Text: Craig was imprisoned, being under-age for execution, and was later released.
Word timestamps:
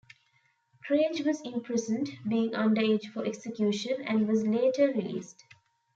Craig 0.83 1.23
was 1.27 1.41
imprisoned, 1.41 2.09
being 2.27 2.55
under-age 2.55 3.11
for 3.11 3.23
execution, 3.23 4.01
and 4.01 4.27
was 4.27 4.43
later 4.47 4.87
released. 4.87 5.43